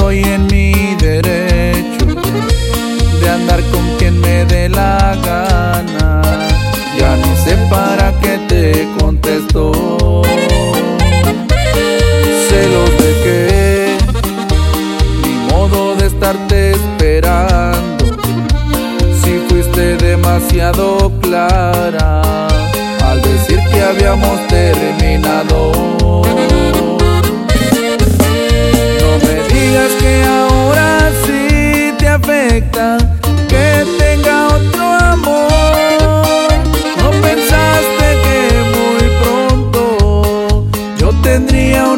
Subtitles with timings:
[0.00, 2.06] estoy en mi derecho
[3.20, 6.22] de andar con quien me dé la gana.
[6.98, 10.22] Ya ni sé para qué te contesto.
[12.48, 13.98] Se lo dejé,
[15.22, 18.06] mi modo de estarte esperando.
[19.22, 22.48] Si fuiste demasiado clara
[23.04, 25.99] al decir que habíamos terminado.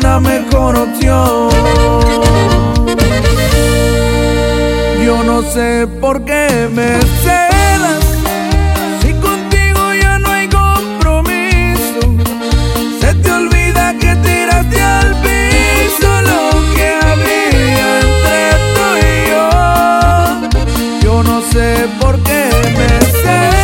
[0.03, 1.49] La mejor opción.
[5.03, 8.05] Yo no sé por qué me celas
[9.01, 12.01] si contigo ya no hay compromiso.
[13.01, 18.41] Se te olvida que tiraste al piso lo que había entre
[18.75, 19.49] tú y yo.
[21.01, 23.62] Yo no sé por qué me celas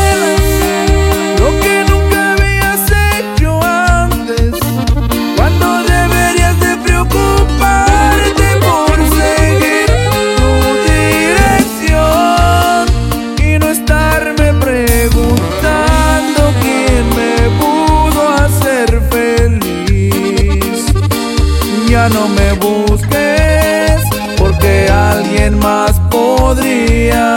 [21.89, 24.03] Ya no me busques
[24.37, 27.35] porque alguien más podría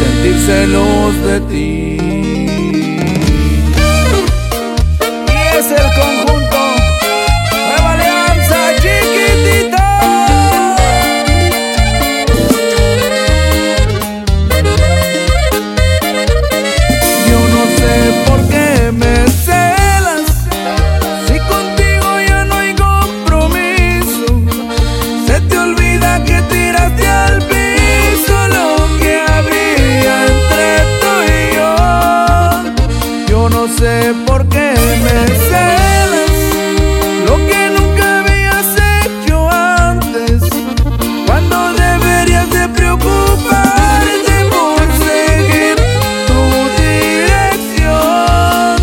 [0.00, 1.77] sentir celos de ti.
[33.68, 34.72] no sé por qué
[35.04, 36.30] me celas
[37.26, 38.66] lo que nunca habías
[39.04, 40.42] hecho antes.
[41.26, 45.76] Cuando deberías de preocuparte por seguir
[46.26, 46.40] tu
[46.82, 48.76] dirección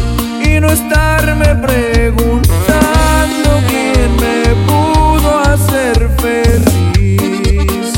[0.44, 7.94] y no estarme preguntando quién me pudo hacer feliz.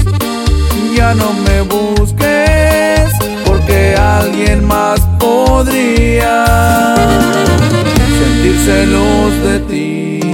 [0.95, 3.11] Ya no me busques
[3.45, 6.76] porque alguien más podría
[8.67, 10.26] celos de ti.